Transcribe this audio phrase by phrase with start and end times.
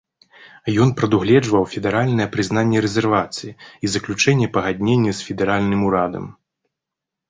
[0.85, 6.25] Ён прадугледжваў федэральнае прызнанне рэзервацыі і заключэнне пагаднення з федэральным урадам.